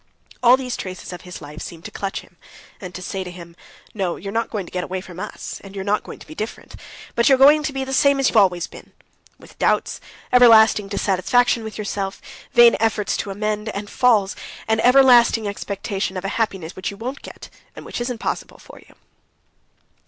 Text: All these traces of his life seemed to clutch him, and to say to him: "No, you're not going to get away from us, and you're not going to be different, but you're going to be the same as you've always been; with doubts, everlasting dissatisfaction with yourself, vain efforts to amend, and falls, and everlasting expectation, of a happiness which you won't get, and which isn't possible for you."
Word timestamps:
All 0.41 0.57
these 0.57 0.75
traces 0.75 1.13
of 1.13 1.21
his 1.21 1.43
life 1.43 1.61
seemed 1.61 1.85
to 1.85 1.91
clutch 1.91 2.21
him, 2.21 2.35
and 2.79 2.91
to 2.95 3.03
say 3.03 3.23
to 3.23 3.29
him: 3.29 3.55
"No, 3.93 4.15
you're 4.15 4.31
not 4.33 4.49
going 4.49 4.65
to 4.65 4.71
get 4.71 4.83
away 4.83 4.99
from 4.99 5.19
us, 5.19 5.61
and 5.63 5.75
you're 5.75 5.83
not 5.83 6.01
going 6.03 6.17
to 6.17 6.25
be 6.25 6.33
different, 6.33 6.75
but 7.13 7.29
you're 7.29 7.37
going 7.37 7.61
to 7.61 7.71
be 7.71 7.83
the 7.83 7.93
same 7.93 8.19
as 8.19 8.27
you've 8.27 8.35
always 8.37 8.65
been; 8.65 8.93
with 9.37 9.59
doubts, 9.59 10.01
everlasting 10.33 10.87
dissatisfaction 10.87 11.63
with 11.63 11.77
yourself, 11.77 12.19
vain 12.51 12.75
efforts 12.79 13.15
to 13.17 13.29
amend, 13.29 13.69
and 13.69 13.91
falls, 13.91 14.35
and 14.67 14.83
everlasting 14.83 15.47
expectation, 15.47 16.17
of 16.17 16.25
a 16.25 16.29
happiness 16.29 16.75
which 16.75 16.89
you 16.89 16.97
won't 16.97 17.21
get, 17.21 17.51
and 17.75 17.85
which 17.85 18.01
isn't 18.01 18.17
possible 18.17 18.57
for 18.57 18.79
you." 18.87 18.95